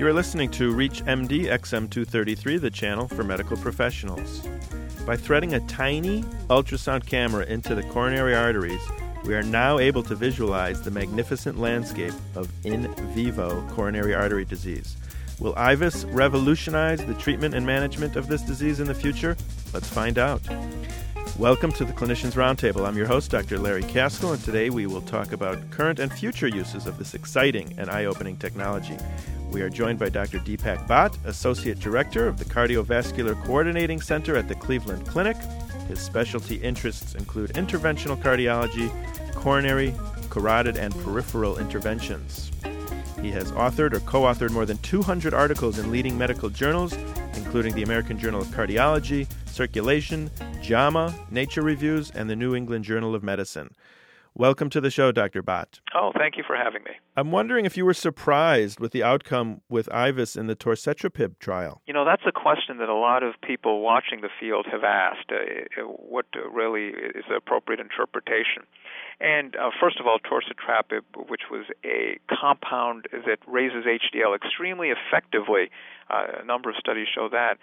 [0.00, 4.40] You are listening to ReachMD XM233, the channel for medical professionals.
[5.04, 8.80] By threading a tiny ultrasound camera into the coronary arteries,
[9.26, 14.96] we are now able to visualize the magnificent landscape of in vivo coronary artery disease.
[15.38, 19.36] Will IVUS revolutionize the treatment and management of this disease in the future?
[19.74, 20.40] Let's find out.
[21.38, 22.88] Welcome to the Clinicians Roundtable.
[22.88, 23.58] I'm your host, Dr.
[23.58, 27.74] Larry Kaskel, and today we will talk about current and future uses of this exciting
[27.76, 28.96] and eye opening technology.
[29.50, 30.38] We are joined by Dr.
[30.38, 35.36] Deepak Bhatt, Associate Director of the Cardiovascular Coordinating Center at the Cleveland Clinic.
[35.88, 38.92] His specialty interests include interventional cardiology,
[39.34, 39.92] coronary,
[40.28, 42.52] carotid, and peripheral interventions.
[43.20, 46.92] He has authored or co authored more than 200 articles in leading medical journals,
[47.34, 50.30] including the American Journal of Cardiology, Circulation,
[50.62, 53.74] JAMA, Nature Reviews, and the New England Journal of Medicine.
[54.36, 55.42] Welcome to the show, Dr.
[55.42, 55.80] Bhatt.
[55.92, 56.92] Oh, thank you for having me.
[57.16, 61.82] I'm wondering if you were surprised with the outcome with IVUS in the torcetrapib trial.
[61.86, 65.32] You know, that's a question that a lot of people watching the field have asked.
[65.32, 68.62] Uh, what really is the appropriate interpretation?
[69.20, 75.70] And uh, first of all, torcetrapib, which was a compound that raises HDL extremely effectively,
[76.08, 77.58] uh, a number of studies show that.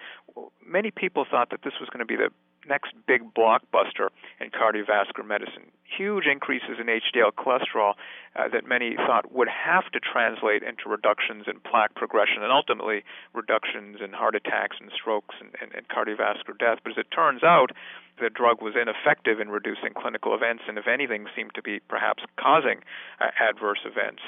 [0.65, 2.29] Many people thought that this was going to be the
[2.67, 5.71] next big blockbuster in cardiovascular medicine.
[5.97, 7.93] Huge increases in HDL cholesterol
[8.35, 13.03] uh, that many thought would have to translate into reductions in plaque progression and ultimately
[13.33, 16.79] reductions in heart attacks and strokes and, and, and cardiovascular death.
[16.83, 17.71] But as it turns out,
[18.19, 22.23] the drug was ineffective in reducing clinical events, and if anything, seemed to be perhaps
[22.39, 22.79] causing
[23.21, 24.21] uh, adverse events.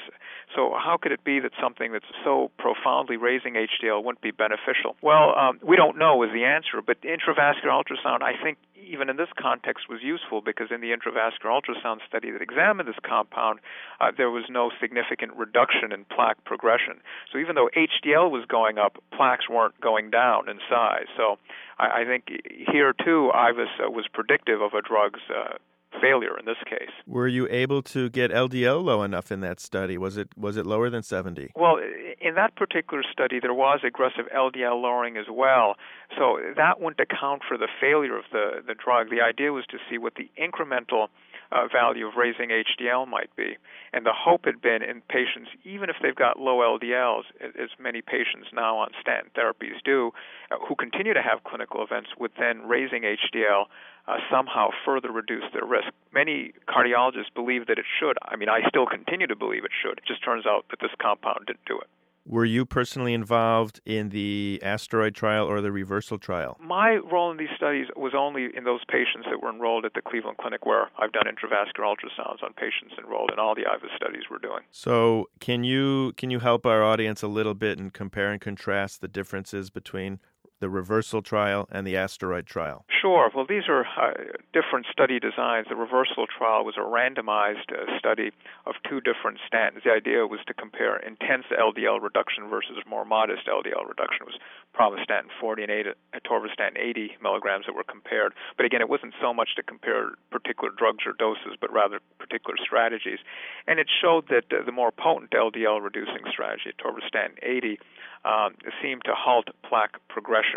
[0.54, 4.96] So, how could it be that something that's so profoundly raising HDL wouldn't be beneficial?
[5.02, 9.16] Well, um, we don't know is the answer, but intravascular ultrasound, I think, even in
[9.16, 13.60] this context, was useful because in the intravascular ultrasound study that examined this compound,
[14.00, 17.00] uh, there was no significant reduction in plaque progression.
[17.32, 21.06] So even though HDL was going up, plaques weren't going down in size.
[21.16, 21.38] So
[21.78, 22.28] I, I think
[22.70, 25.58] here too, IVUS uh, was predictive of a drug's uh,
[26.00, 26.90] failure in this case.
[27.06, 29.98] Were you able to get LDL low enough in that study?
[29.98, 31.50] Was it was it lower than 70?
[31.56, 31.78] Well,
[32.20, 35.76] in that particular study, there was aggressive LDL lowering as well.
[36.16, 39.10] So that wouldn't account for the failure of the the drug.
[39.10, 41.08] The idea was to see what the incremental
[41.52, 43.56] uh, value of raising HDL might be.
[43.92, 48.02] And the hope had been in patients, even if they've got low LDLs, as many
[48.02, 50.12] patients now on statin therapies do,
[50.50, 53.64] uh, who continue to have clinical events, would then raising HDL
[54.06, 55.88] uh, somehow further reduce their risk.
[56.12, 58.16] Many cardiologists believe that it should.
[58.22, 59.98] I mean, I still continue to believe it should.
[59.98, 61.88] It just turns out that this compound didn't do it.
[62.26, 66.58] Were you personally involved in the asteroid trial or the reversal trial?
[66.60, 70.02] My role in these studies was only in those patients that were enrolled at the
[70.02, 74.24] Cleveland Clinic, where I've done intravascular ultrasounds on patients enrolled in all the IVUS studies
[74.30, 74.60] we're doing.
[74.70, 79.00] So, can you can you help our audience a little bit and compare and contrast
[79.00, 80.20] the differences between
[80.60, 82.84] the reversal trial and the asteroid trial?
[83.00, 83.30] Sure.
[83.34, 84.12] Well, these are uh,
[84.52, 85.66] different study designs.
[85.68, 88.30] The reversal trial was a randomized uh, study
[88.66, 89.82] of two different statins.
[89.84, 94.28] The idea was to compare intense LDL reduction versus more modest LDL reduction.
[94.28, 94.40] It was
[94.76, 95.72] pravastatin 40 and
[96.14, 98.34] atorvastatin 80 milligrams that were compared.
[98.56, 102.56] But again, it wasn't so much to compare particular drugs or doses, but rather particular
[102.62, 103.18] strategies.
[103.66, 107.78] And it showed that uh, the more potent LDL reducing strategy, atorvastatin 80,
[108.24, 110.49] um, seemed to halt plaque progression,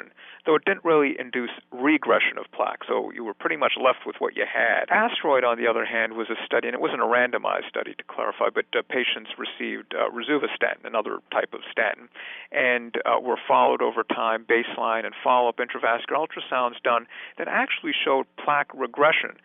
[0.46, 2.81] though it didn't really induce regression of plaque.
[2.88, 4.90] So you were pretty much left with what you had.
[4.90, 8.03] Asteroid, on the other hand, was a study, and it wasn't a randomized study to
[8.03, 12.09] clarify, but uh, patients received uh, rosuvastatin, another type of statin,
[12.52, 18.26] and uh, were followed over time, baseline and follow-up intravascular ultrasounds done that actually showed
[18.44, 19.38] plaque regression.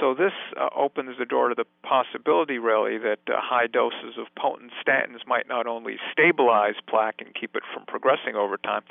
[0.00, 4.26] So this uh, opens the door to the possibility, really, that uh, high doses of
[4.36, 8.82] potent statins might not only stabilize plaque and keep it from progressing over time,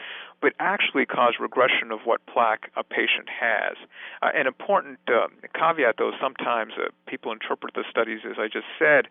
[0.41, 3.75] but actually cause regression of what plaque a patient has.
[4.21, 8.67] Uh, an important uh, caveat, though, sometimes uh, people interpret the studies as I just
[8.79, 9.07] said,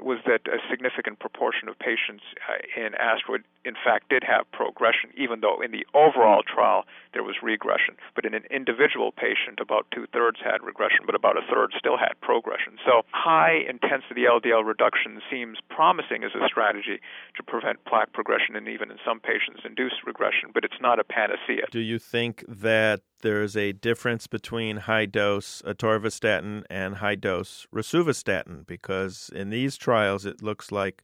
[0.00, 5.10] was that a significant proportion of patients uh, in Asteroid, in fact, did have progression,
[5.16, 7.94] even though in the overall trial there was regression.
[8.14, 11.96] But in an individual patient, about two thirds had regression, but about a third still
[11.96, 12.78] had progression.
[12.84, 17.00] So high intensity LDL reduction seems promising as a strategy
[17.36, 21.04] to prevent plaque progression and even in some patients induce regression, but it's not a
[21.04, 21.66] panacea.
[21.70, 28.66] Do you think that there's a difference between high dose atorvastatin and high dose rosuvastatin?
[28.66, 31.02] Because in these trials, it looks like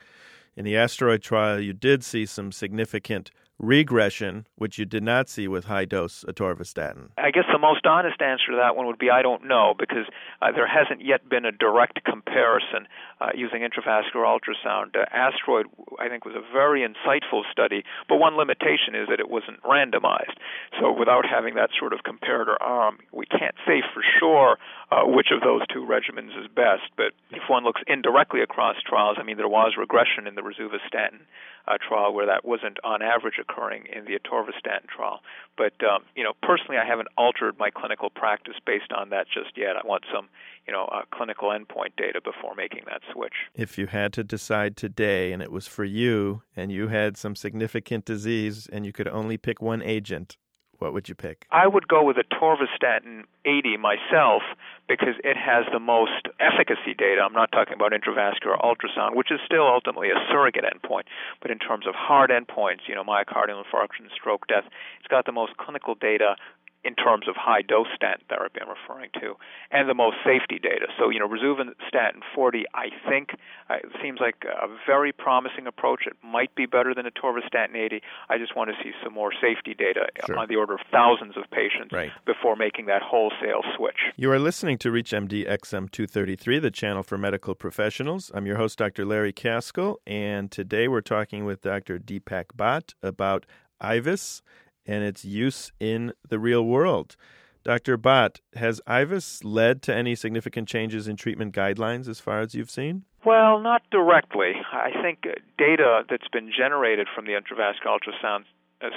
[0.58, 5.48] in the asteroid trial, you did see some significant regression, which you did not see
[5.48, 7.10] with high dose atorvastatin?
[7.18, 10.06] I guess the most honest answer to that one would be I don't know because
[10.40, 12.86] uh, there hasn't yet been a direct comparison
[13.20, 14.96] uh, using intravascular ultrasound.
[14.96, 15.66] Uh, Asteroid,
[15.98, 20.38] I think, was a very insightful study, but one limitation is that it wasn't randomized.
[20.80, 24.58] So without having that sort of comparator arm, we can't say for sure
[24.90, 26.86] uh, which of those two regimens is best.
[26.96, 31.26] But if one looks indirectly across trials, I mean, there was regression in the rosuvastatin
[31.66, 35.20] uh, trial where that wasn't on average occurring in the atorvastatin trial.
[35.56, 39.56] But um, you know, personally, I haven't altered my clinical practice based on that just
[39.56, 39.76] yet.
[39.76, 40.28] I want some
[40.66, 43.34] you know uh, clinical endpoint data before making that switch.
[43.54, 47.34] If you had to decide today, and it was for you, and you had some
[47.34, 50.36] significant disease, and you could only pick one agent,
[50.78, 51.46] what would you pick?
[51.50, 54.42] I would go with atorvastatin 80 myself
[54.88, 57.20] because it has the most efficacy data.
[57.20, 61.04] I'm not talking about intravascular ultrasound, which is still ultimately a surrogate endpoint,
[61.42, 64.64] but in terms of hard endpoints, you know, myocardial infarction, stroke, death,
[64.98, 66.36] it's got the most clinical data
[66.84, 69.34] in terms of high dose statin therapy I'm referring to,
[69.70, 70.86] and the most safety data.
[70.98, 73.30] So, you know, rosuvastatin 40, I think,
[73.68, 76.06] uh, seems like a very promising approach.
[76.06, 78.00] It might be better than atorvastatin 80.
[78.28, 80.38] I just want to see some more safety data sure.
[80.38, 82.12] on the order of thousands of patients right.
[82.24, 83.98] before making that wholesale switch.
[84.16, 88.30] You are listening to ReachMD XM233, the channel for medical professionals.
[88.34, 89.04] I'm your host, Dr.
[89.04, 91.98] Larry Kaskel, and today we're talking with Dr.
[91.98, 93.46] Deepak Bhatt about
[93.82, 94.42] IVUS
[94.88, 97.14] and its use in the real world.
[97.62, 97.98] Dr.
[97.98, 102.70] Bhatt, has IVUS led to any significant changes in treatment guidelines as far as you've
[102.70, 103.04] seen?
[103.24, 104.54] Well, not directly.
[104.72, 105.24] I think
[105.58, 108.44] data that's been generated from the intravascular ultrasound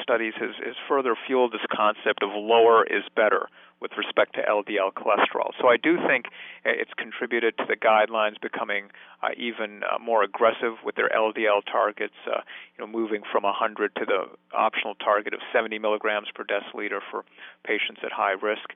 [0.02, 3.48] studies has, has further fueled this concept of lower is better
[3.82, 5.50] with respect to LDL cholesterol.
[5.60, 6.26] So I do think
[6.64, 8.92] it's contributed to the guidelines becoming
[9.24, 12.42] uh, even uh, more aggressive with their LDL targets, uh,
[12.78, 14.26] you know, moving from 100 to the
[14.56, 17.26] optional target of 70 milligrams per deciliter for
[17.66, 18.70] patients at high risk.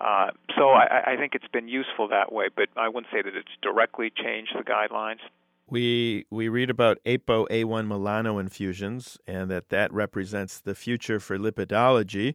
[0.00, 3.34] Uh, so I, I think it's been useful that way, but I wouldn't say that
[3.34, 5.20] it's directly changed the guidelines.
[5.66, 12.34] We we read about ApoA1 Milano infusions and that that represents the future for lipidology.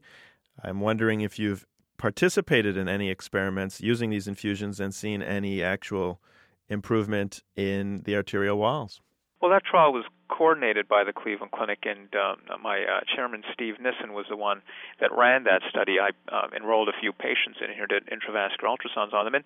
[0.64, 1.66] I'm wondering if you've
[1.98, 6.22] participated in any experiments using these infusions and seen any actual
[6.70, 9.02] improvement in the arterial walls.
[9.42, 13.76] Well, that trial was coordinated by the Cleveland Clinic, and um, my uh, chairman, Steve
[13.80, 14.62] Nissen, was the one
[15.00, 15.98] that ran that study.
[16.00, 19.46] I uh, enrolled a few patients in here, did intravascular ultrasounds on them, and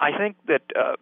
[0.00, 0.96] I think that uh,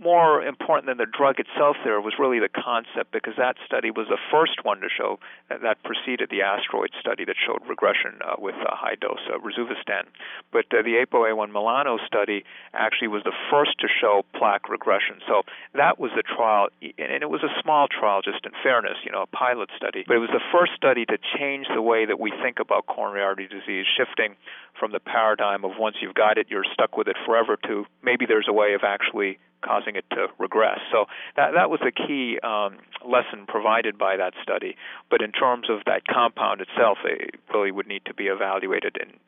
[0.00, 4.08] more important than the drug itself there was really the concept because that study was
[4.08, 8.34] the first one to show that, that preceded the asteroid study that showed regression uh,
[8.38, 10.08] with uh, high dose uh, rosuvastatin.
[10.52, 15.20] But uh, the ApoA1 Milano study actually was the first to show plaque regression.
[15.28, 15.42] So
[15.74, 19.22] that was the trial, and it was a small trial, just in fairness, you know,
[19.22, 20.04] a pilot study.
[20.08, 23.22] But it was the first study to change the way that we think about coronary
[23.22, 24.36] artery disease, shifting
[24.78, 28.24] from the paradigm of once you've got it, you're stuck with it forever to maybe
[28.24, 30.78] there's a way of actually causing it to regress.
[30.90, 31.06] So
[31.36, 34.76] that that was a key um, lesson provided by that study.
[35.10, 39.18] But in terms of that compound itself, it really would need to be evaluated in.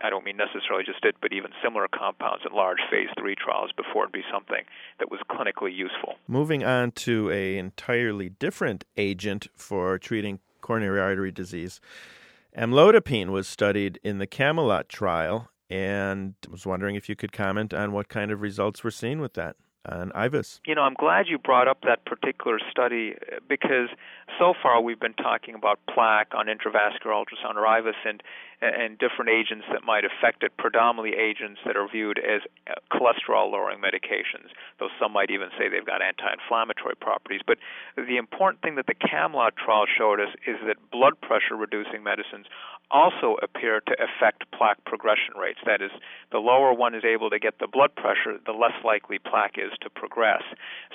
[0.00, 3.70] I don't mean necessarily just it, but even similar compounds in large phase three trials
[3.76, 4.64] before it'd be something
[4.98, 6.16] that was clinically useful.
[6.26, 11.80] Moving on to a entirely different agent for treating coronary artery disease.
[12.56, 17.92] Amlodipine was studied in the Camelot trial, and was wondering if you could comment on
[17.92, 19.56] what kind of results we're seeing with that
[19.86, 20.60] on IVUS.
[20.66, 23.14] You know, I'm glad you brought up that particular study
[23.48, 23.88] because
[24.38, 28.22] so far we've been talking about plaque on intravascular ultrasound or IVUS and
[28.62, 32.42] and different agents that might affect it, predominantly agents that are viewed as
[32.92, 37.40] cholesterol lowering medications, though some might even say they've got anti inflammatory properties.
[37.44, 37.58] But
[37.96, 42.46] the important thing that the Camelot trial showed us is that blood pressure reducing medicines
[42.92, 45.58] also appear to affect plaque progression rates.
[45.66, 45.90] That is,
[46.30, 49.72] the lower one is able to get the blood pressure, the less likely plaque is
[49.80, 50.42] to progress.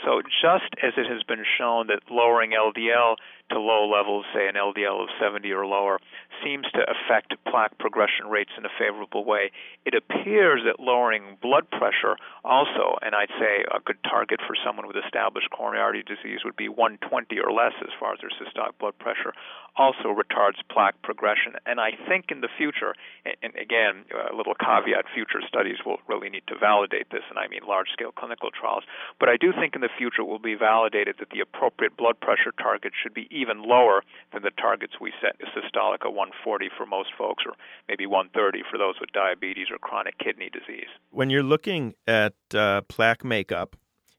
[0.04, 3.16] So, just as it has been shown that lowering LDL
[3.50, 6.00] to low levels, say an LDL of 70 or lower,
[6.44, 9.52] seems to affect plaque progression rates in a favorable way.
[9.86, 14.88] It appears that lowering blood pressure also, and I'd say a good target for someone
[14.88, 18.78] with established coronary artery disease would be 120 or less as far as their systolic
[18.80, 19.32] blood pressure,
[19.78, 21.56] also retards plaque progression.
[21.66, 26.30] And I think in the future, and again, a little caveat, future studies will really
[26.30, 28.84] need to validate this, and I mean large scale clinical trials,
[29.20, 32.20] but I do think in the future it will be validated that the appropriate blood
[32.20, 34.02] pressure target should be even lower
[34.34, 37.54] than the targets we set, a systolic of 140 for most folks, or
[37.88, 40.90] maybe 130 for those with diabetes or chronic kidney disease.
[41.12, 43.76] When you're looking at uh, plaque makeup,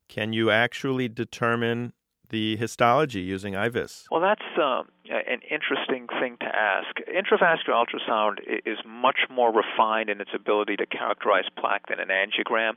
[0.09, 1.93] can you actually determine
[2.31, 4.05] the histology using IVUS?
[4.11, 6.97] Well, that's um, an interesting thing to ask.
[7.09, 12.73] Intravascular ultrasound is much more refined in its ability to characterize plaque than an angiogram,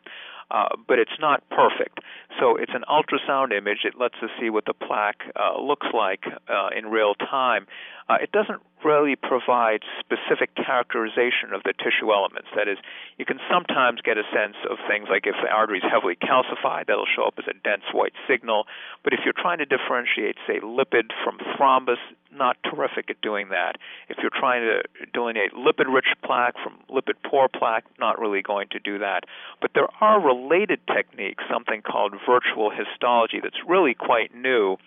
[0.50, 2.00] uh, but it's not perfect.
[2.40, 3.80] So it's an ultrasound image.
[3.84, 7.68] It lets us see what the plaque uh, looks like uh, in real time.
[8.10, 12.50] Uh, it doesn't really provide specific characterization of the tissue elements.
[12.56, 12.78] That is,
[13.18, 16.88] you can sometimes get a sense of things like if the artery is heavily calcified,
[16.88, 18.66] that'll show up as a dense white signal.
[19.04, 22.02] But if you're trying to differentiate, say, lipid from thrombus,
[22.34, 23.78] not terrific at doing that.
[24.10, 24.84] If you're trying to
[25.14, 29.24] delineate lipid rich plaque from lipid poor plaque, not really going to do that.
[29.62, 34.78] But there are related techniques, something called virtual histology, that's really quite new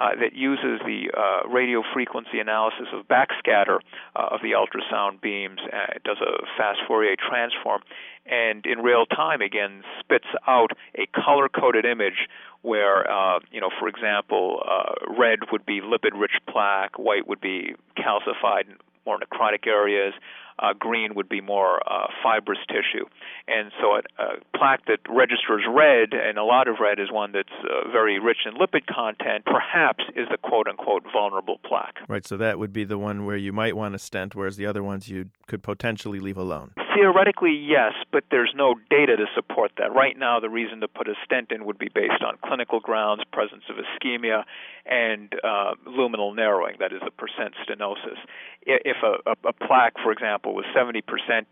[0.00, 3.80] uh, that uses the uh, radio frequency analysis of backscatter
[4.16, 5.60] uh, of the ultrasound beams.
[5.60, 7.82] Uh, it does a fast Fourier transform,
[8.24, 12.28] and in real time, again, spits out a color coded image
[12.62, 17.40] where, uh, you know, for example, uh, red would be lipid rich plaque, white would
[17.40, 18.64] be calcified,
[19.06, 20.12] more necrotic areas
[20.60, 23.06] uh, green would be more uh, fibrous tissue.
[23.48, 27.32] And so a, a plaque that registers red, and a lot of red is one
[27.32, 31.96] that's uh, very rich in lipid content, perhaps is the quote unquote vulnerable plaque.
[32.08, 34.66] Right, so that would be the one where you might want to stent, whereas the
[34.66, 36.72] other ones you could potentially leave alone.
[36.94, 39.94] Theoretically, yes, but there's no data to support that.
[39.94, 43.22] Right now, the reason to put a stent in would be based on clinical grounds,
[43.32, 44.44] presence of ischemia,
[44.86, 48.18] and uh, luminal narrowing, that is, the percent stenosis.
[48.62, 51.02] If a, a, a plaque, for example, was 70%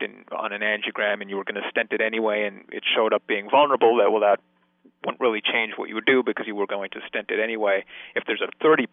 [0.01, 3.13] in, on an angiogram and you were going to stent it anyway and it showed
[3.13, 4.41] up being vulnerable, that well, that
[5.05, 7.85] wouldn't really change what you would do because you were going to stent it anyway.
[8.17, 8.87] If there's a 30%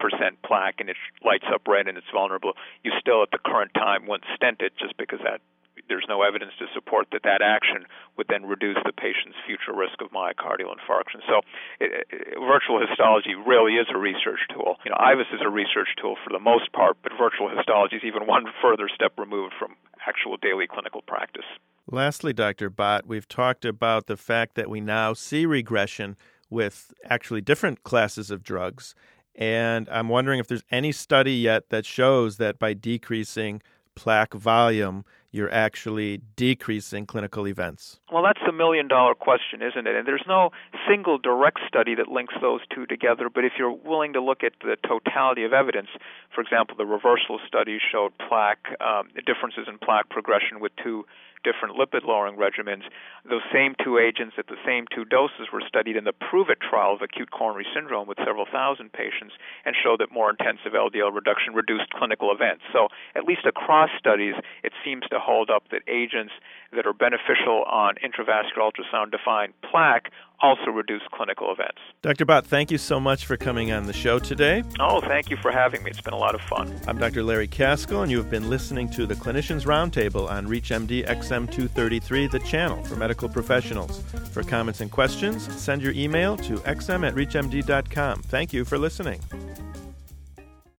[0.45, 4.07] plaque and it lights up red and it's vulnerable, you still at the current time
[4.07, 5.41] wouldn't stent it just because that
[5.88, 7.86] there's no evidence to support that that action
[8.18, 11.22] would then reduce the patient's future risk of myocardial infarction.
[11.27, 11.42] So,
[11.80, 14.77] it, it, virtual histology really is a research tool.
[14.86, 18.04] You know, IVUS is a research tool for the most part, but virtual histology is
[18.06, 19.75] even one further step removed from
[20.08, 21.46] actual daily clinical practice.
[21.89, 22.70] Lastly, Dr.
[22.72, 26.18] Bhatt, we've talked about the fact that we now see regression
[26.50, 28.96] with actually different classes of drugs.
[29.36, 33.62] And I'm wondering if there's any study yet that shows that by decreasing
[33.96, 38.00] plaque volume, you're actually decreasing clinical events?
[38.12, 39.94] Well, that's the million dollar question, isn't it?
[39.94, 40.51] And there's no
[40.88, 44.54] single direct study that links those two together, but if you're willing to look at
[44.62, 45.89] the totality of evidence,
[46.34, 51.04] for example, the reversal study showed plaque um, differences in plaque progression with two
[51.46, 52.89] different lipid lowering regimens.
[53.24, 56.58] Those same two agents at the same two doses were studied in the Prove It
[56.60, 61.13] trial of acute coronary syndrome with several thousand patients and showed that more intensive LDL
[61.13, 62.65] reduction reduced clinical events.
[62.74, 64.34] So, at least across studies,
[64.65, 66.34] it seems to hold up that agents
[66.75, 71.79] that are beneficial on intravascular ultrasound defined plaque also reduce clinical events.
[72.01, 72.25] Dr.
[72.25, 74.63] Bhatt, thank you so much for coming on the show today.
[74.79, 75.91] Oh, thank you for having me.
[75.91, 76.77] It's been a lot of fun.
[76.88, 77.24] I'm Dr.
[77.24, 82.39] Larry Kaskel, and you have been listening to the Clinicians Roundtable on ReachMD XM233, the
[82.39, 84.01] channel for medical professionals.
[84.32, 88.22] For comments and questions, send your email to xm at reachmd.com.
[88.24, 89.22] Thank you for listening.